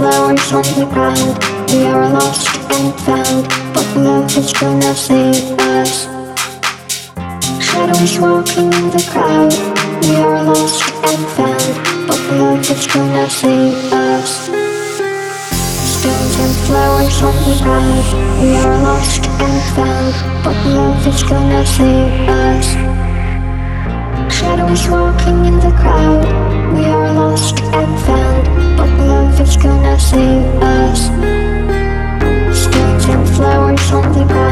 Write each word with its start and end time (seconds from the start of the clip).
flowers 0.00 0.52
on 0.54 0.64
the 0.80 0.86
ground. 0.94 1.36
We 1.68 1.84
are 1.84 2.08
lost 2.08 2.48
and 2.72 2.88
found, 3.04 3.44
but 3.74 3.86
love 3.96 4.32
is 4.34 4.50
gonna 4.54 4.94
save 4.94 5.60
us. 5.76 6.08
Shadows 7.60 8.14
walking 8.18 8.72
in 8.80 8.86
the 8.96 9.04
crowd. 9.12 9.52
We 10.04 10.16
are 10.24 10.42
lost 10.42 10.82
and 11.08 11.22
found, 11.36 11.74
but 12.08 12.20
love 12.40 12.64
is 12.74 12.86
gonna 12.86 13.28
save 13.28 13.92
us. 13.92 14.30
Stones 15.94 16.36
and 16.44 16.54
flowers 16.66 17.18
on 17.28 17.36
the 17.48 17.56
ground. 17.64 18.06
We 18.40 18.56
are 18.56 18.78
lost 18.88 19.22
and 19.46 19.58
found, 19.76 20.14
but 20.44 20.56
love 20.76 21.06
is 21.12 21.22
gonna 21.30 21.64
save 21.76 22.28
us. 22.48 22.68
Shadows 24.36 24.84
walking 24.88 25.44
in 25.44 25.56
the 25.66 25.74
crowd. 25.82 26.24
We 26.74 26.84
are 26.86 27.12
lost 27.12 27.60
and 27.80 27.92
found, 28.06 28.19
save 30.00 30.62
us. 30.62 31.00
Stones 32.58 33.36
flowers 33.36 33.92
on 33.92 34.12
the 34.12 34.24
ground. 34.24 34.49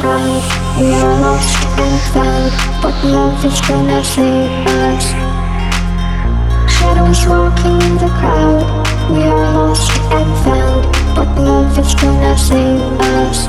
Flowers 0.00 0.04
on. 0.04 0.80
We 0.80 0.94
are 0.94 1.20
lost 1.20 1.56
and 1.78 2.00
found, 2.12 2.52
but 2.82 2.94
love 3.04 3.44
is 3.44 3.60
gonna 3.62 4.04
save 4.04 4.66
us. 4.66 5.04
Shadows 6.70 7.26
walking 7.26 7.80
in 7.82 7.98
the 7.98 8.08
crowd. 8.18 8.64
We 9.10 9.22
are 9.22 9.52
lost 9.52 9.90
and 10.10 10.32
found, 10.44 10.82
but 11.14 11.28
love 11.40 11.78
is 11.78 11.94
gonna 11.94 12.36
save 12.38 12.80
us. 13.00 13.48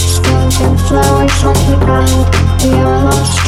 Stones 0.00 0.60
and 0.60 0.80
flowers 0.80 1.44
on 1.44 1.54
the 1.70 1.76
ground. 1.84 2.26
We 2.62 2.72
are 2.72 3.04
lost 3.04 3.45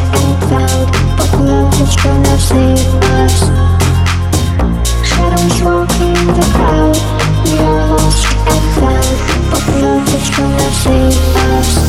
I'm 10.19 10.25
trying 10.25 10.59
to 10.59 10.73
save 10.73 11.37
us. 11.37 11.88